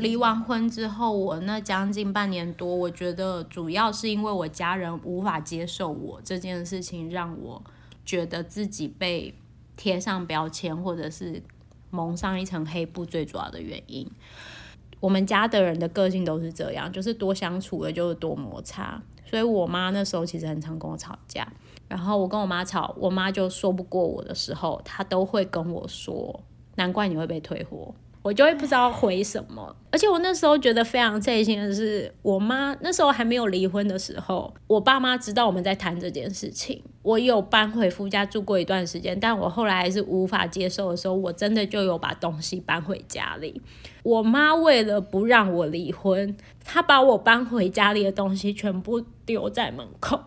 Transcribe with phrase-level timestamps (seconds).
[0.00, 7.62] 离完婚之后，我那将近半年多，我觉得主要是因为我家人无法接受我这件事情，让我
[8.04, 9.34] 觉得自己被
[9.76, 11.42] 贴上标签，或者是
[11.90, 14.10] 蒙上一层黑布，最主要的原因。
[14.98, 21.46] 我们家的人的个性都是这样，就是多相处的就是多摩擦，所以我妈那时候其实很常跟我吵架，
[21.88, 26.40] 然后我跟我妈吵，我妈就说不过我的时候，她都会跟我说，
[26.76, 27.94] 难怪你会被退货。
[28.22, 43.62] 我就会不知道回什么，而且我那时候觉得非常刺心的是，我妈那时候还没有离婚的时候，我爸妈知道我们在谈这件事情，我有搬回夫家住过一段时间，但我后来还是无法接受的时候，我真的就有把东西搬回家里。
[44.02, 50.20] 我妈为了不让我离婚，她把我搬回家里的东西全部丢在门口。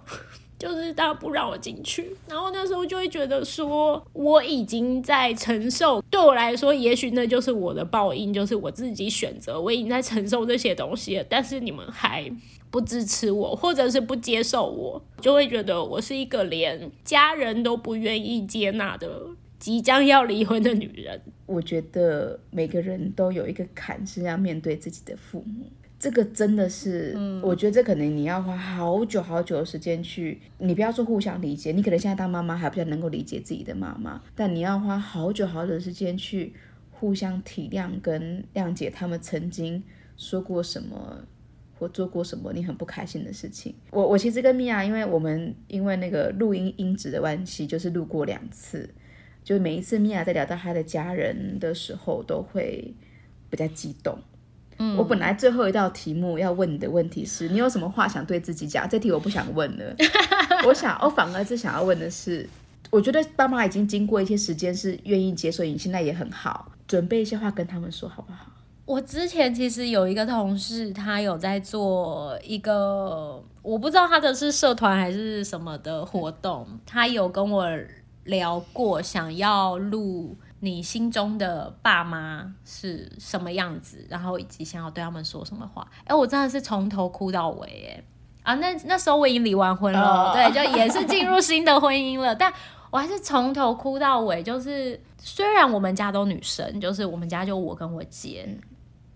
[0.63, 12.31] 就是他不让我进去，然后那时候就会觉得说，我已经在承受，对我来说，也许那就是我的报应，就是我自己选择，我已经在承受这些东西了，但是你们还
[12.71, 19.21] 不支持我，或者是不接受我，就会觉得我是一个连家人都不愿意接纳的
[19.59, 21.21] 即将要离婚的女人。
[21.45, 25.65] 我觉得每个人都有一个坎是要面对自己的父母。
[26.03, 36.53] 这个真的是，嗯，我觉得这可能你要花好久好久的时间去，你不要说互相理解，你可能现在当妈妈还比较能够理解自己的妈妈，但你要花好久好久的时间去
[36.91, 39.81] 互相体谅跟谅解他们曾经
[40.17, 41.25] 说过什么
[41.79, 43.73] 或做过什么你很不开心的事情。
[43.89, 48.89] 我我其实跟米娅，因为我们因为那个录音音质的关系，就是录过两次，
[49.41, 52.93] 就每一次米娅在聊到她的家人的时候，都会
[53.49, 54.19] 比较激动。
[54.83, 58.87] 嗯，我本来最后一道题目要问你的问题是，你有什么话想对自己讲？
[58.89, 59.95] 这题我不想问了。
[60.67, 62.49] 我想，我反而是想要问的是，
[62.89, 68.47] 我觉得爸妈已经经过一些时间是愿意接受你，现在也很好，准备一些话跟他们说好不好？
[68.85, 77.65] 我之前其实有一个同事，他有在做一个，我不知道他的是社团还是什么的活动，他有跟我
[78.25, 80.35] 聊过，想要录。
[80.63, 84.07] 你心中的爸妈是什么样子？
[84.09, 85.85] 然后以及想要对他们说什么话？
[86.05, 88.01] 哎，我真的是从头哭到尾，
[88.45, 88.55] 哎啊！
[88.55, 90.33] 那那时候我已经离完婚了，oh.
[90.33, 92.53] 对，就也是进入新的婚姻了，但
[92.91, 94.41] 我还是从头哭到尾。
[94.41, 98.57] 就是虽然我们家都女生，就是我们家就我跟我姐，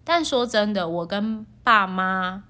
[0.03, 2.43] 但说真的，我跟爸妈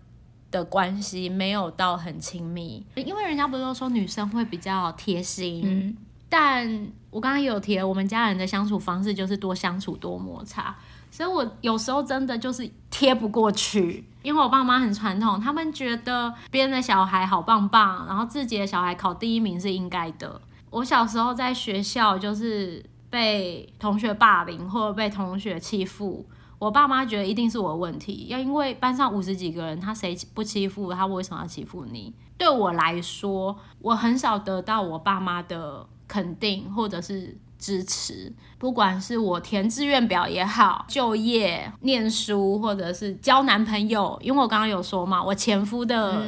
[0.49, 5.61] 的关系没有到很亲密，因为人家不是都说女生会比较贴心。
[5.63, 5.97] 嗯
[6.29, 10.75] 但我刚刚有提，我们家人的相处方式就是多相处多摩擦，
[11.09, 20.41] 所以我有时候真的就是贴不过去，因为我爸妈很传统，他们觉得别人的小孩好棒棒，然后自己的小孩考第一名是应该的。
[20.69, 26.25] 我小时候在学校就是被同学霸凌或者被同学欺负，
[26.59, 32.13] 我爸妈觉得一定是我的问题，要因为班上五十几个人，他谁不欺负他，为什么要欺负你？
[32.37, 35.87] 对我来说，我很少得到我爸妈的。
[36.07, 46.23] 肯定或者是支持，不管是我填志愿表也好，就业、念书，或者是交男朋友，因为我刚刚有说嘛，我前夫的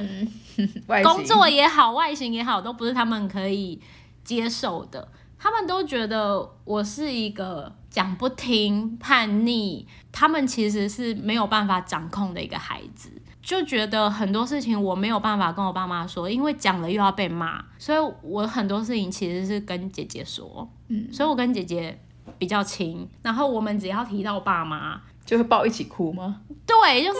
[1.04, 3.80] 工作也好，外形也好，都不是他们可以
[4.24, 5.08] 接受的。
[5.38, 13.10] 他们都觉得我是一个讲不听、叛逆，他们其实是没有办法掌控的一个孩子。
[13.42, 21.98] 就觉得很多事情我没有办法跟我爸妈说，因为讲了又要被骂，所以我很多事情其实是跟姐姐说，嗯，所以我跟姐姐
[22.38, 26.42] 比较亲，然后我们只要提到爸妈，就会抱一起哭吗？
[26.66, 27.20] 对，就是，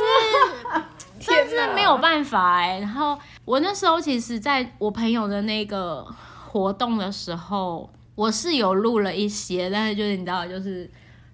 [1.26, 2.80] 真是没有办法哎。
[2.80, 6.06] 然后我那时候其实在我朋友的那个
[6.48, 10.92] 活动的时候，我是有录了一些，但是就是你知道，就是。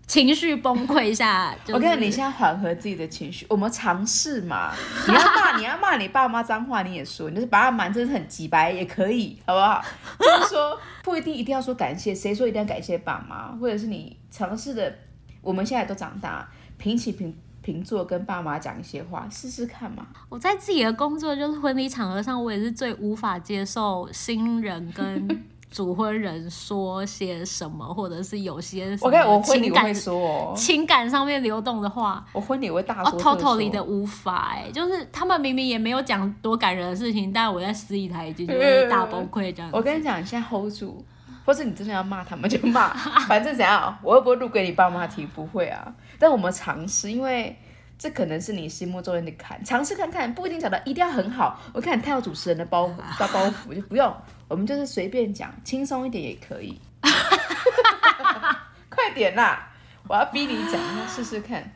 [0.08, 4.72] 情绪崩溃下， 我跟你，你现在缓和自己的情绪，我们尝试嘛。
[5.08, 9.84] 你要骂，你要骂你爸妈脏话，你也说，你就是把他骂真的很机掰也可以，好不好？
[10.20, 14.96] 就是说不一定一定要说感谢，谁说一定要感谢爸妈，或者是你尝试的，
[15.42, 16.48] 我们现在都长大，
[16.78, 20.06] 平起平平坐跟爸妈讲一些话，试试看嘛。
[20.30, 25.44] 我在自己的工作就是婚礼场合上，我也是最无法接受新人跟。
[25.76, 33.58] 主婚人说些什么，或者是有些什么情感，我婚礼会说哦，情感上面流动的话，我婚礼会大说特说。
[33.58, 39.76] totally 的无法哎，就是他们明明也没有讲多感人的事情，但我在司仪台已经就是大崩溃这样子。
[39.76, 41.04] 我跟你讲，你现在 hold 住，
[41.44, 42.94] 或是你真的要骂他们就骂，
[43.28, 45.94] 反正怎样，我又不会录给你爸妈听，不会啊。
[46.18, 47.54] 但我们尝试，因为。
[47.98, 51.58] 这可能是你心目中的坎，尝试看看，不一定讲的一定要很好。
[51.72, 54.14] 我看你太有主持人的包袱，大包袱就不用，
[54.48, 56.80] 我们就是随便讲，轻松一点也可以。
[58.90, 59.72] 快点啦！
[60.08, 61.72] 我要逼你讲，试试看。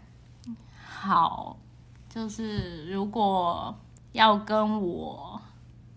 [0.87, 1.57] 好，
[2.07, 3.75] 就是如果
[4.11, 5.41] 要跟我，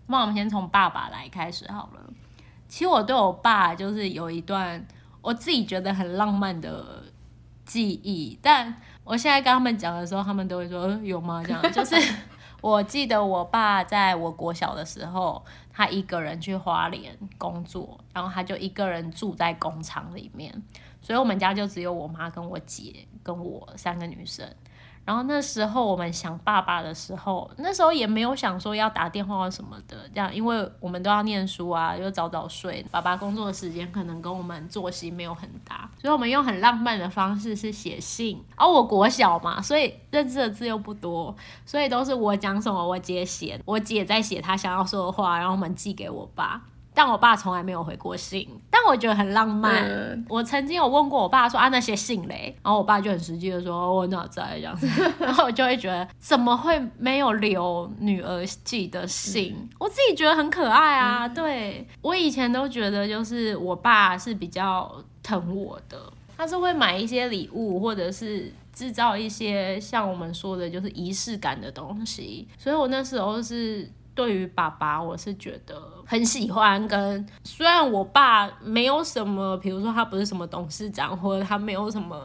[0.07, 2.01] 那我们先从爸爸来开始好了。
[2.67, 4.83] 其实我对我爸就是有一段
[5.21, 7.03] 我自己觉得很浪漫的
[7.65, 11.43] 记忆，但我现在跟他们讲的时候，他们都会说有吗？
[11.45, 11.95] 这样就是
[12.61, 15.43] 我记得我爸在我国小的时候，
[15.73, 20.53] 他一个人去花莲工作，然后他就一个人住在工厂里面，
[21.01, 24.47] 所以我们家就只有我妈跟我姐跟我三个女生。
[25.05, 38.43] 然后那时候我们想爸爸的时候，那时候也没有想说要打电话什么的，这样，因为我们都要念书啊，又早早睡，爸爸工作的时间可能跟我们作息没有很大，所以我们用很浪漫的方式是写信。
[38.55, 41.35] 而、我国小嘛，所以认字的字又不多，
[41.65, 46.61] 所以都是我讲什么我姐写，我姐在写她想要说的话，然后我们寄给我爸。
[46.93, 49.83] 但我爸从来没有回过信，但我觉得很浪漫。
[49.83, 54.87] 嗯、我曾经有问过我爸说啊，那些信嘞，然后我爸就很实际的说我哪在这样子，
[55.19, 59.55] 然后我就会觉得怎么会没有留女儿寄的信？
[59.57, 61.25] 嗯、我自己觉得很可爱啊。
[61.25, 65.97] 嗯、对，我以前都觉得就是我爸是比较疼我的，
[66.37, 73.89] 他是会买一些礼物或者是制造一些像我们说的就是仪式感的东西，所以我那时候是。
[74.15, 76.87] 对于爸爸，我是觉得很喜欢。
[76.87, 82.21] 跟虽然我爸没有什么，比如说他不是什么董事长，或者他没有什么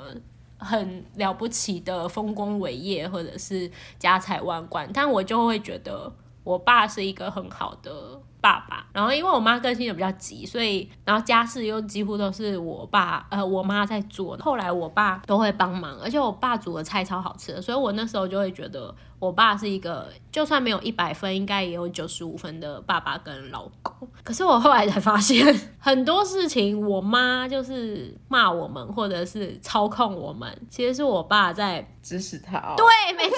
[0.58, 6.12] 很了不起的丰功伟业，或者是家财万贯，但我就会觉得
[6.44, 8.20] 我爸是一个很好的。
[8.40, 14.36] 爸爸，然后因为我妈更新也比较急，所以然后家事又几乎都是我爸呃我妈在做。
[14.38, 24.08] 后来我爸都会帮忙，而且我爸煮的菜超好吃的，所以我那时候就会觉得我爸是一个就算没有一百分，应该也有九十五分的爸爸跟老公。
[24.22, 32.74] 可是我后来才发现，很多事情我妈就是骂我们或者是操控我们，其实是我爸在指使他。
[32.76, 32.86] 对，
[33.16, 33.36] 没错。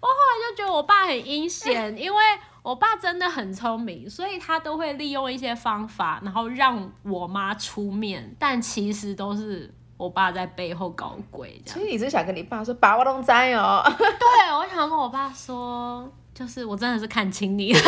[0.00, 2.20] 我后来就觉得我爸很阴险，因为。
[2.66, 11.62] 我爸真的很聪明，所以他都会利用一些方法，然后让我妈出面，但其实都是我爸在背后搞鬼。
[11.64, 13.84] 其实你是想跟你爸说，把，我都知哦。
[13.96, 17.80] 对，我想跟我爸说，就是我真的是看清你了。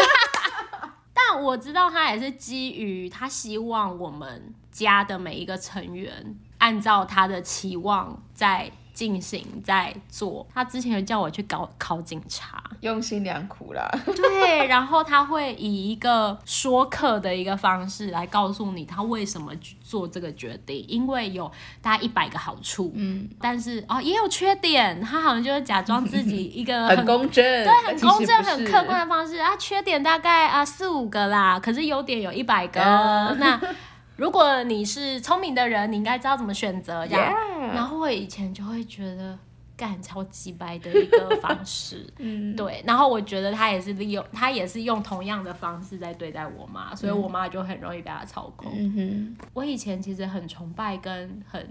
[1.13, 8.71] 但我知道他也是基于他希望我们家的每一个成员按照他的期望在。
[8.99, 13.89] 进行在做，他之前有叫我去搞考警察，用心良苦啦。
[14.05, 21.49] 对，然后他会以一个说客的一个方式来告诉你他为什么做这个决定，因为有
[21.81, 29.37] 大概一百个好处，嗯，但是哦也有缺点，他好像就是假装自己一个很，很公正，对，很公正、很客观的方式。
[29.37, 33.61] 啊，缺点大概啊四五个啦，可是优点有一百个，嗯、那。
[34.19, 39.39] 如果你是聪明的人，你应该知道怎么选择.然后我以前就会觉得
[39.77, 42.83] 干超级白的一个方式， 嗯，对。
[42.85, 48.73] 然后我觉得他也是利用，他也是用同样的方式在对待我妈，所以我妈就很容易被他操控。
[49.55, 51.69] 我以前其实很崇拜跟很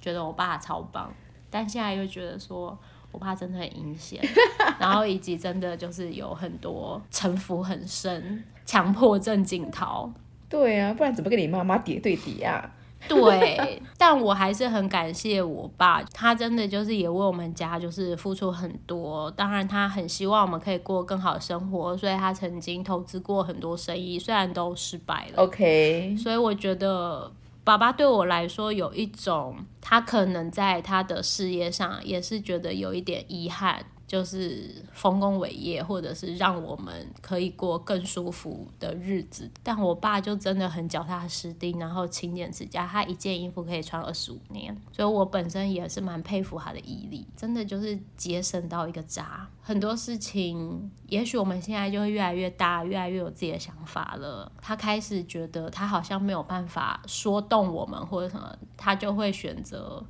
[0.00, 1.12] 觉得我爸超棒，
[1.48, 2.76] 但现在又觉得说
[3.12, 4.20] 我爸真的很阴险，
[4.80, 10.12] 然后以及真的就是有很多城府很深、强迫症镜头。
[10.48, 12.72] 对啊，不然怎么跟你妈妈叠对叠啊？
[13.08, 19.30] 对，但我还是很感谢我爸，他真的就是也为我们家就是付出很多。
[19.32, 25.42] 当然，他很希望我们可以过更好的生活，所以他曾经投资过很多生意，虽然都失败了。
[25.44, 27.30] OK，所以我觉得
[27.62, 33.84] 爸爸对我来说有一种，他可能在他的事业上也是觉得有一点遗憾。
[34.06, 39.50] 就是丰功伟业，或者是让我们可以过更舒服的日子。
[39.62, 44.76] 但我爸就真的很脚踏实地，然后勤俭持家，他一件衣服可以穿二十五年。
[44.92, 49.48] 所以我本身也是蛮佩服他的毅力，真的就是节省到一个渣。
[49.60, 54.50] 很多事情，也许我们现在就会越来越大，越来越有自己的想法了。
[54.62, 60.04] 他开始觉得他好像没有办法说动我们或者什么，他就会选择。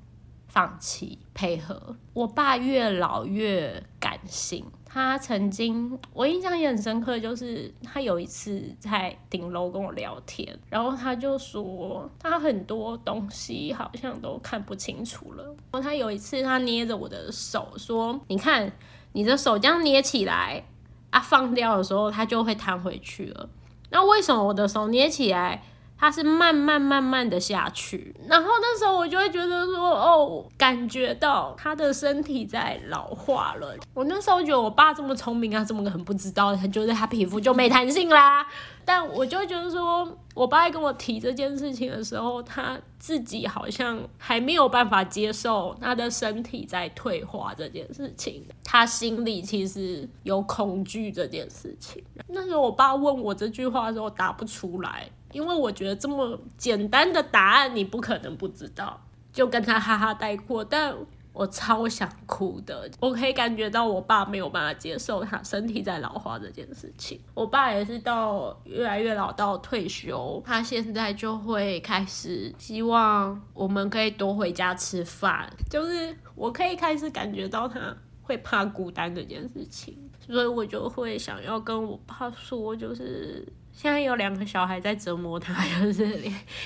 [0.56, 4.64] 放弃配合，我爸越老越感性。
[4.86, 15.44] 他曾经，我印象也很深刻，就是他有一次在顶楼跟我聊天，然后他就说他很多东西好像都看不清楚了。
[15.44, 18.72] 然后他有一次，他捏着我的手说：“你看，
[19.12, 20.64] 你的手这样捏起来
[21.10, 23.50] 啊，放掉的时候它就会弹回去了。
[23.90, 25.62] 那为什么我的手捏起来
[25.98, 28.14] 它是慢慢慢慢的下去。
[28.28, 33.76] 然后那时候我就会觉得说，哦，感觉到他的身体在老化了。
[33.94, 36.54] 我那时候觉得我爸这么聪明啊，怎么可能不知道？
[36.54, 38.46] 他觉得他皮肤就没弹性啦。
[38.84, 52.00] 但我就觉得说，我爸在跟我提这件事情的时候，他自己好像还没有办法接受他的身体在退化这件事情，他心里其实有恐惧这件事情。
[52.28, 59.00] 那时候我爸问我这句话的时候，我答不出来，因为我觉得这么简单的答案你不可能不知道，
[59.32, 60.94] 就跟他哈哈带过，但。
[61.38, 67.20] 我超想哭的，我可以感觉到我爸没有办法接受他身体在老化这件事情。
[67.34, 79.94] 我爸也是到越来越老，到退休，他现在就会开始希望我们可以多回家吃饭，就是我可以开始感觉到他会怕孤单这件事情，
[80.26, 83.46] 所以我就会想要跟我爸说，就是。
[83.76, 86.18] 现在有两个小孩在折磨他，就是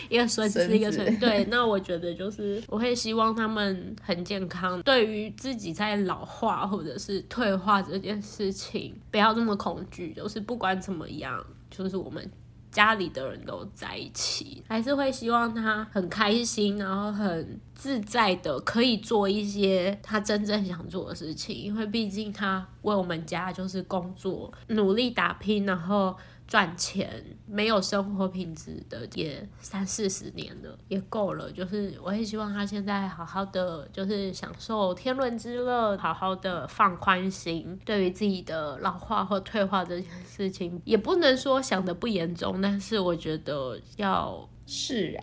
[0.08, 1.18] 一个孙子，一个孙。
[1.18, 4.80] 对，那我觉得就是我会希望他们很健康。
[4.82, 10.12] 对于自己在老化或者是退化这件事情，不要这么恐惧。
[10.12, 12.30] 就是不管怎么样，就是我们
[12.70, 21.56] 家里的人都在一起，还是会希望他很开心，然后很自在的可以做一些他真正想做的事情。
[21.56, 26.16] 因为毕竟他为我们家就是工作，努力打拼，然后。
[26.50, 31.48] 赚钱没有生活品质的也三四十年了，也够了。
[31.52, 37.78] 就是我也希望他现在好好的，就是享受天伦之乐，好好的放宽心。
[37.84, 45.22] 对于自己的老化或退化这件事情，也不能说想的不严重，但是我觉得要释然。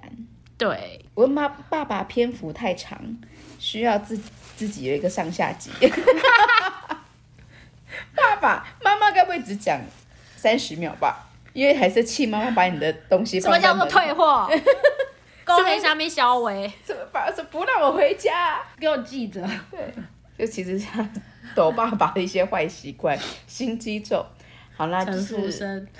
[0.57, 3.17] 对，我妈爸爸篇幅太长，
[3.59, 4.17] 需要自
[4.55, 5.71] 自己有一个上下集。
[8.15, 9.81] 爸爸妈妈该不会只讲？
[10.37, 13.51] 三十秒吧，因为还是气妈妈把你的东西放。
[13.51, 14.49] 什么叫做退货？
[15.43, 16.71] 公屏上面消维。
[16.83, 17.33] 怎么办？
[17.35, 19.41] 说不让我回家，给我记着。
[19.71, 19.93] 对，
[20.37, 21.09] 就其实像
[21.55, 23.17] 抖爸爸的一些坏习惯、
[23.47, 24.25] 心机重。
[24.75, 25.35] 好啦，就是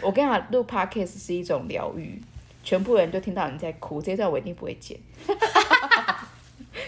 [0.02, 2.22] 我跟你讲，录 podcast 是一种疗愈，
[2.64, 5.00] 全部人都听到你在哭，这段我一定不会剪。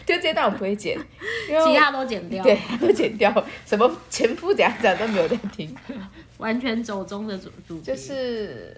[0.09, 0.97] 就这段我不会剪，
[1.45, 2.43] 其他都剪掉。
[2.43, 3.31] 对，都剪掉。
[3.63, 5.71] 什么前夫怎样讲都没有在听。
[6.39, 8.75] 完全走中的主主就是，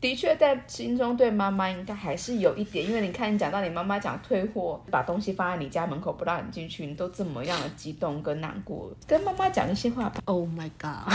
[0.00, 10.22] 的确在心中对妈妈应该还是有一点，因为你看你讲到你妈妈讲退货，把东西放在你家门口不让你进去，你都这么样的激动跟难过，跟妈妈讲一些话吧。
[10.24, 11.12] Oh my god！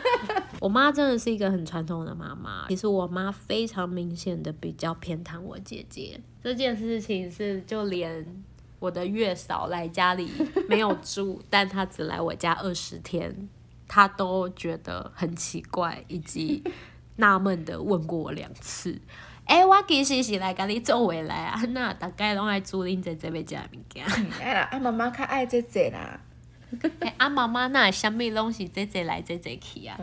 [0.58, 2.66] 我妈真的是一个很传统的妈妈。
[2.68, 8.24] 其实我妈非常明显的比较偏袒我姐姐，这件事情是就连
[8.82, 10.28] 我的月嫂来家里
[10.68, 13.48] 没有住，但她只来我家二十天。
[13.86, 16.64] 她都觉得很奇怪，以及
[17.16, 19.00] 纳闷的问过我两次。
[19.46, 24.04] 哎、欸，我其实是来跟你做回来啊，那大概拢爱煮恁姐姐要食物件。
[24.42, 26.18] 哎啦，阿妈妈较爱姐姐啦。
[26.98, 29.96] 哎，阿妈妈那什么拢是姐姐来姐姐去啊？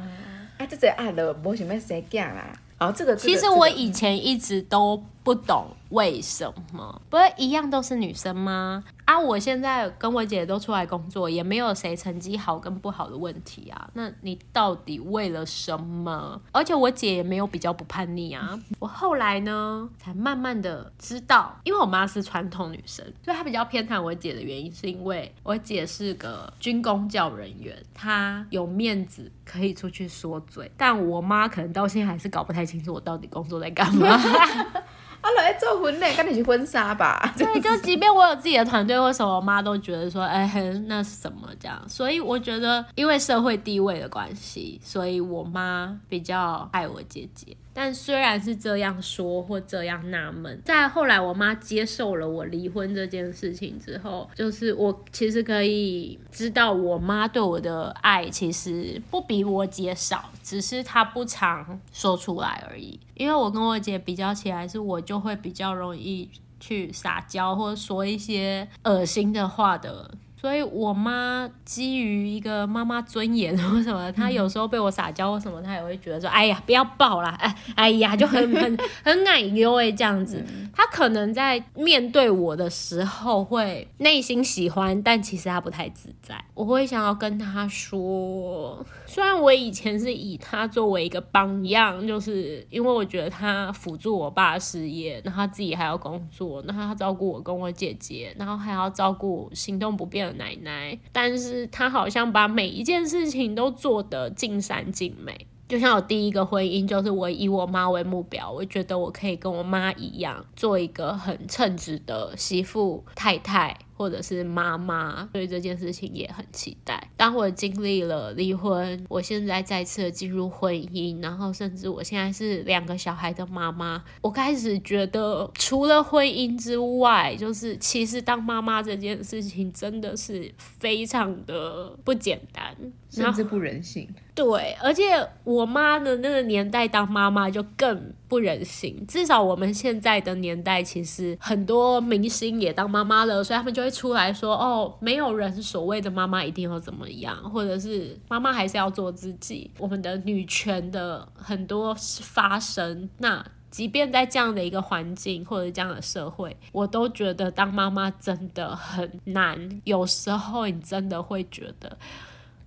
[0.58, 2.54] 啊，姐姐爱了，无想要生囝啦。
[2.80, 8.84] 哦，这个、这个、其实我以前一直都不懂为什么，不是一样都是女生吗？
[9.10, 13.90] 啊，我现在跟我姐都出来工作，也没有谁成绩好跟不好的问题啊。
[13.94, 16.40] 那你到底为了什么？
[16.52, 18.60] 而且我姐也没有比较不叛逆啊。
[18.78, 34.06] 我后来呢，才慢慢的知道，因为我妈是传统女生，所以她比较偏袒我姐的原因，是因为我姐是个军公教人员，她有面子可以出去说嘴，但我妈可能到现在还是搞不太清楚我到底工作在干嘛。
[35.22, 37.34] 啊，来做婚礼，赶紧去婚纱吧。
[37.38, 41.82] 对， 就即便我有自己的团队，为什么我妈都觉得说，哎、欸，那是什么这样？
[41.88, 47.56] 所以我觉得，因为社会地位的关系，所以我妈比较爱我姐姐。
[47.74, 63.00] 但虽然是这样说或这样纳闷，在后来我妈接受了我离婚这件事情之后，就是我其实可以知道我妈对我的爱其实不比我姐少，只是她不常说出来而已。
[63.14, 70.12] 因为我跟我姐比较起来，是我就会比较容易去撒娇或说一些恶心的话的。
[70.40, 80.42] 所以，我妈基于一个妈妈尊严或什么，她有时候被我撒娇或什么，她也会觉得说：“哎呀，不要抱啦，哎，哎呀，就很很很奶油哎，这样子。”
[80.74, 86.42] 她可能在面对我的时候会内心喜欢，但其实她不太自在。
[86.54, 100.29] 我会想要跟她说，虽然我以前是以她作为一个榜样，就是因为我觉得她辅助我爸事业，然后她自己还要工作，然后她照顾我跟我姐姐，然后还要照顾行动不便。
[100.34, 113.78] 奶奶，但是她好像把每一件事情都做得尽善尽美，就像我第一个婚姻，就是我以我妈为目标，我觉得我可以跟我妈一样，做一个很称职的媳妇、太太。
[114.00, 117.12] 或者是妈妈对这件事情也很期待。
[117.18, 132.74] 当我经历了离婚，我现在再次的进入婚姻，然后甚至我现在是两个小孩的妈妈，我开始觉得除了婚姻之外，就是其实当妈妈这件事情真的是非常的不简单。
[133.10, 135.04] 甚至不人性，对，而且
[135.44, 139.04] 我妈的那个年代当妈妈就更不忍心。
[139.08, 159.82] 至少我们现在的年代，其实很多明星也当妈妈了，所以他们就会出来说：“哦，没有人所谓的妈妈一定要怎么样，或者是妈妈还是要做自己。”我们的女权的很多发声，那即便在这样的一个环境或者这样的社会，我都觉得当妈妈真的很难。
[159.84, 161.98] 有时候你真的会觉得。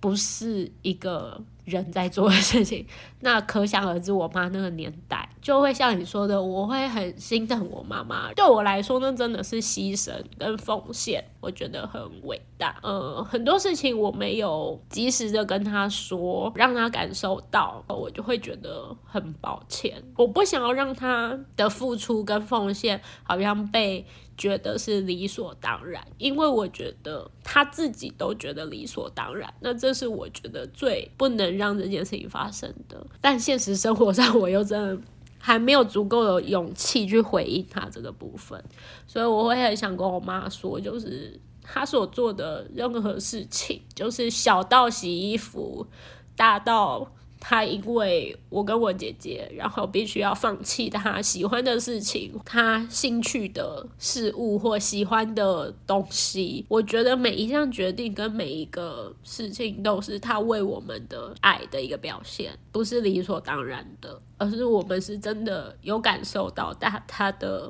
[0.03, 2.85] 不是一个人在做的事情，
[3.21, 8.33] 那可想而知，我妈那个年代就会像你说的，我会很心疼我妈妈。
[8.33, 12.75] 对我来说，那真的是牺牲跟奉献，我觉得很伟大。
[12.83, 20.03] 呃，很多事情我没有及时的跟她说，让她感受到，我就会觉得很抱歉。
[20.17, 24.05] 我不想要让她的付出跟奉献好像被。
[24.37, 33.05] 觉得是理所当然，因为我觉得他自己都觉得理所当然，那这是我觉得最不能让这件事情发生的。
[33.21, 35.03] 但现实生活上，我又真的
[35.37, 38.63] 还没有足够的勇气去回应他这个部分，
[39.07, 45.87] 所以我会很想跟我妈说，就是他所做的任何事情，就是小到洗衣服，
[46.35, 47.11] 大到。
[47.45, 56.65] 他因为我跟我姐姐，然后必须要放弃他喜欢的事情，他兴趣的事物或喜欢的东西。
[56.69, 67.69] 我觉得每一项决定跟每一个事情都是他为我们的爱的一个表现，不是理所当然的，而是我们是真的有感受到他他的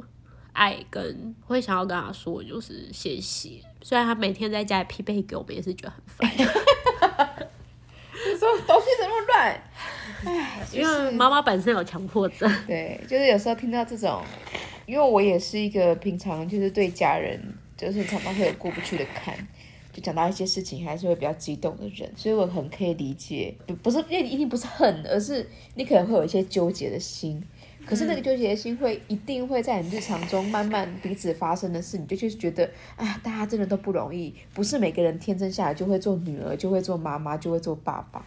[0.51, 3.59] 爱，跟会想要跟他说就是谢谢。
[3.81, 7.49] 虽然他每天在家里匹配给我们，也是觉得很烦。
[8.39, 9.61] 说东西怎么乱？
[10.25, 12.49] 哎，因为妈妈本身有强迫症。
[12.65, 14.21] 对，就是有时候听到这种，
[14.85, 17.39] 因为我也是一个平常就是对家人
[17.77, 19.35] 就是常常会有过不去的坎，
[19.91, 27.43] 就讲到一些事情还是会比较激动的人，所以我很可以理解，不不是因为一定不是恨，而是你可能会有一些纠结的心。
[27.85, 38.25] 可是那个纠结的心会一定会在你日常中慢慢彼此发生的事，你就就是觉得，啊，大家真的都不容易，不是每个人天生下来就会做女儿，就会做妈妈，就会做爸爸。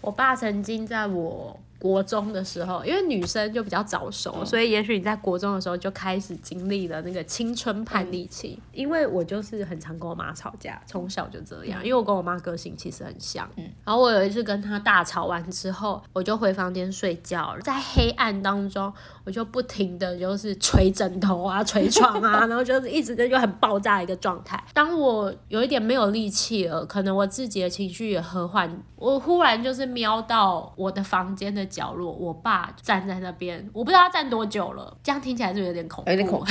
[0.00, 1.58] 我爸曾经在我。
[1.78, 8.58] 国中的时候，因为女生就比较早熟，嗯、所以也许你在国中的时候就开始经历了那个青春叛逆期。
[8.58, 11.80] 嗯、因为我就是很常跟我妈吵架，从小就这样。
[11.80, 13.48] 嗯、因为我跟我妈个性其实很像。
[13.56, 18.92] 嗯、然后我有一次跟她大吵完之后，我就回房间睡觉，在黑暗当中，
[19.24, 24.60] 我就不停的就是捶枕头啊、捶床啊， 然后就是一直跟就很爆炸的一个状态。
[24.74, 31.67] 当我有一点没有力气了，可能我自己的情绪也和缓，我忽然就是瞄到我的房间的。
[31.68, 36.10] 角落，我爸站在那边，我不知道他站多久了，这样听起来是有点恐怖。
[36.10, 36.46] 有点恐怖。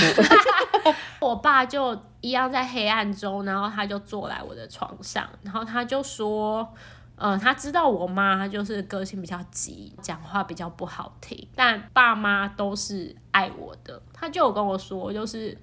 [1.19, 6.67] 我爸就一样在黑暗中，然后他就坐来我的床上，然后他就说，
[7.15, 14.01] 呃，他知道我妈就是个性比较急，讲话比较不好听，但爸妈都是爱我的。
[14.13, 15.57] 他就有跟我说，就是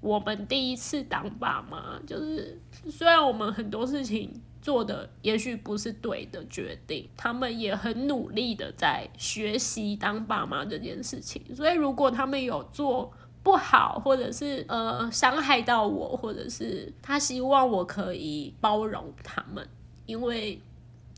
[0.00, 4.40] 我们第一次当爸妈，就是虽然我们很多事情。
[4.62, 11.42] 做的也许不是对的决定，他们也很努力的在学习当爸妈这件事情。
[11.54, 13.10] 所以如果他们有做
[13.42, 19.66] 不好，或者是呃伤害到我，或者是他希望我可以包容他们，
[20.04, 20.60] 因为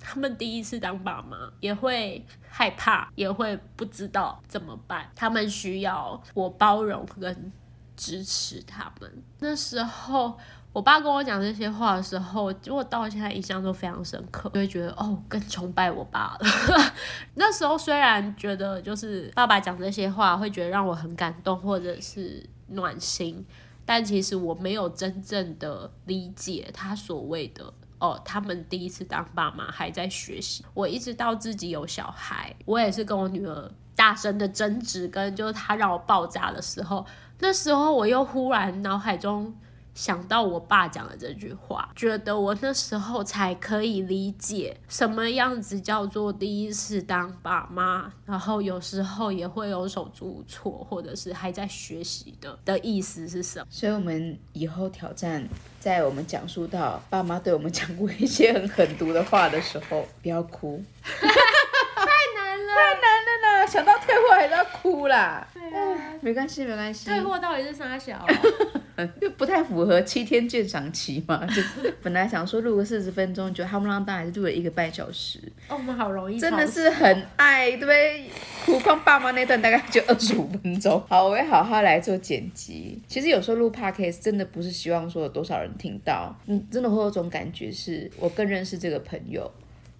[0.00, 5.10] 他们第一次当爸妈也会害怕，也会不知道怎么办。
[5.16, 7.52] 他们需要我包容跟
[7.96, 9.22] 支持他们。
[9.40, 10.38] 那时候。
[10.72, 16.46] 我爸跟我讲这些话的时候，我到现在印象都非常深刻，就会觉得哦，更崇拜我爸了。
[17.36, 23.44] 那时候虽然觉得就是爸爸讲这些话会觉得让我很感动或者是暖心，
[23.84, 30.64] 但其实我没有真正的理解他所谓的哦，他们第一次当爸妈还在学习。
[30.72, 37.04] 我一直到自己有小孩，我也是跟我女儿大声的争执，跟就是他让我爆炸的时候，
[37.40, 39.54] 那时候我又忽然脑海中。
[39.94, 53.66] 想到我爸讲的这句话，觉得我那时候才可以理解什么样子叫做第一次当爸妈，然后有时候也会有手足无措，或者是还在学习的的意思是什么？
[53.70, 55.46] 所以，我们以后挑战，
[55.78, 60.82] 在我们讲述到爸妈对我们讲过一些很狠毒的话的时候，不要哭。
[61.02, 62.74] 太难了。
[62.74, 63.31] 太难了
[63.62, 63.66] 啦！
[63.66, 65.46] 想到退货还是要哭啦。
[65.54, 67.06] 对啊，没关系，没关系。
[67.08, 68.26] 退货到底是啥小、啊？
[69.20, 71.62] 就不太符合七天鉴赏期嘛， 就
[72.02, 75.40] 本来想说录个四十分钟，觉得他们让大还是录了一个半小时。
[75.68, 78.26] 哦，我们好容易，真的是很爱，对不对？
[78.66, 81.02] 苦况爸妈那段大概就 二十五分钟。
[81.08, 83.00] 好，我会好好来做剪辑。
[83.08, 89.50] 其实有时候录 podcast 真的不是希望说有多少人听到，嗯，真的会有种感觉是我更认识这个朋友。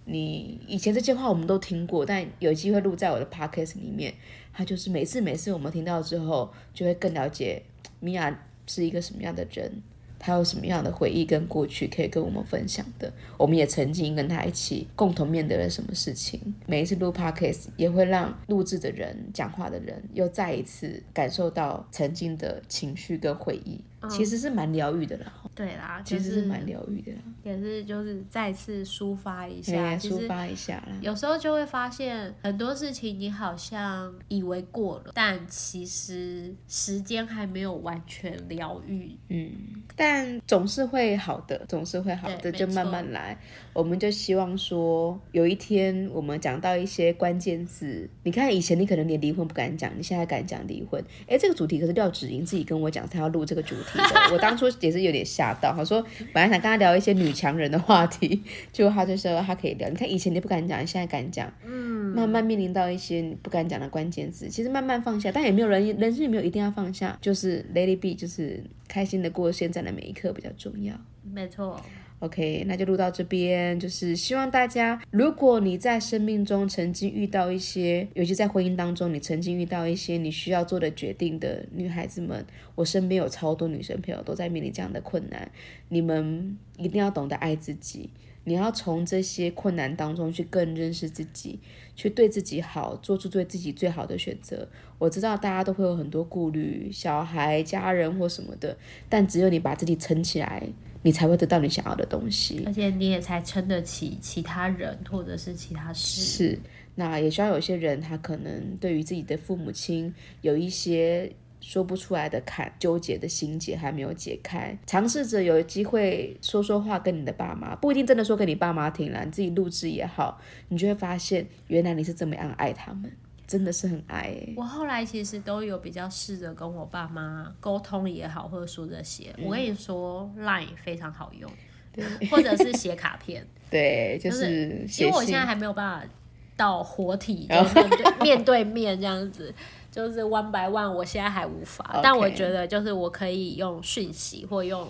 [0.05, 4.13] 你以前这些话我们都听过，但有机会录在我的 podcast 里面，
[4.53, 7.63] 他就是每次每次我们听到之后，就会更了解
[7.99, 8.37] 米娅。
[8.65, 9.69] 是一个什么样的人？
[10.17, 13.11] 他有什么样的回忆跟过去可以跟我们分享的？
[13.37, 16.39] 我们也曾经跟他一起共同面对了什么事情？
[16.65, 23.81] 每一次录 podcast 也会让录制的人、讲话的人又再一次感受到曾经的情绪跟回忆。
[24.09, 30.93] 其实是蛮疗愈的啦，对啦，其实是蛮疗愈的啦，也是就是再次抒发一下，抒发一下啦。
[31.01, 39.15] 有时候就会发现很多事情你好像以为过了，但其实时间还没有完全疗愈。
[39.29, 39.51] 嗯，
[39.95, 43.37] 但总是会好的，总是会好的，就慢慢来。
[43.73, 51.03] 我们就希望说，有一天我们讲到一些关键字，你看以前你可能连离婚不敢讲，你现在敢讲离婚。
[51.27, 53.92] 哎，这个主题可是廖芷莹自己跟我讲，她要录这个主题。
[54.31, 56.01] 我当初也是有点吓到，他说
[56.33, 59.87] 本来想跟他聊一些女强人的话题，结果他就说他可以聊。
[59.89, 70.93] 你看以前你不敢讲，你现在敢讲，嗯，慢慢面临到一些你不敢讲的关键字，其实慢慢放下，但也没有人人生也没有一定要放下，就是 lady be，就是开心的过现在的每一刻比较重要。
[71.31, 71.79] 没错。
[72.23, 73.77] OK，那就录到这边。
[73.77, 85.51] 就是希望大家，如果你在生命中曾经遇到一些，尤其在婚姻当中，你曾经遇到一些你需要做的决定的女孩子们，我身边有超多女生朋友都在面临这样的困难。
[85.89, 88.09] 你们一定要懂得爱自己，
[88.45, 91.59] 你要从这些困难当中去更认识自己，
[91.93, 94.69] 去对自己好，做出对自己最好的选择。
[94.97, 98.77] 我知道大家都会有很多顾虑，小孩、家人或什么的，
[99.09, 100.63] 但只有你把自己撑起来。
[101.03, 106.21] 你才会得到你想要的东西，而且你也才撑得起其他人或者是其他事。
[106.21, 106.59] 是，
[106.95, 110.11] 那也需要有些人，他可能对于自己的父母亲
[110.41, 114.77] 有一些说不出来的坎，纠结的心结还没有解开。
[114.85, 123.11] 尝试着有机会说说话跟你的爸妈，不一定真的说给你爸妈听啦，你自己录制也好，你就会发现原来你是这么样爱他们。
[123.47, 124.53] 真的是很爱欸。
[124.55, 129.33] 我后来其实都有比较试着跟我爸妈沟通也好，或者说这些。
[129.41, 131.51] 我跟你说，Line 非常好用，
[132.31, 136.07] 或者是写卡片， 对，就是因为我现在还没有办法
[136.55, 137.79] 到活体，就是
[138.21, 139.53] 面对面这样子，
[139.91, 141.99] 就是 one by one，我现在还无法。
[142.01, 144.87] 但我觉得就是我可以用讯息或用。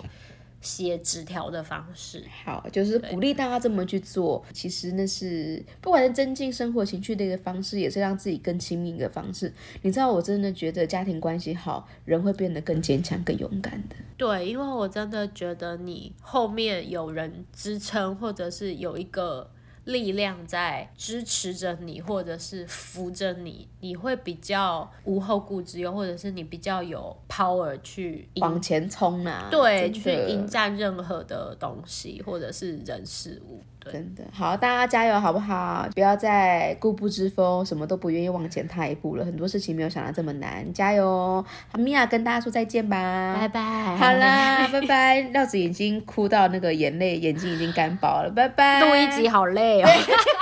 [0.63, 4.43] 写纸条的方式，好，就是鼓励大家这么去做。
[4.51, 9.53] 其实那是不管是增进生活情趣的一个方式，也是让自己更亲密的方式。
[9.81, 13.95] 你知道，我真的觉得家庭关系好，人会变得更坚强、更勇敢的。
[14.17, 19.51] 对，因为我真的觉得你后面有人支撑，或者是有一个。
[19.85, 33.61] 力量在支持着你，或者是扶着你，你会比较无后顾之忧，或者是你比较有 power 去往前冲啊，对，去迎战任何的东西或者是人事物。
[33.91, 35.87] 真的好，大家加油好不好？
[35.93, 39.25] 不要再固步自封，什么都不愿意往前踏一步了。
[39.25, 41.45] 很多事情没有想到这么难，加油哦！
[41.71, 43.61] 好，米娅跟大家说再见吧，拜拜。
[43.97, 45.21] 好啦，拜拜。
[45.31, 48.79] 廖子已经哭到那个眼泪，眼睛已经干饱了，拜拜。
[48.81, 49.89] 录一集好累哦，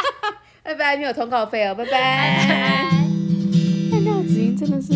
[0.63, 2.91] 拜拜，没有通告费哦，拜拜。
[3.91, 4.93] 那廖子英真的是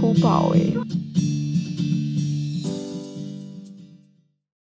[0.00, 1.05] 哭爆哎。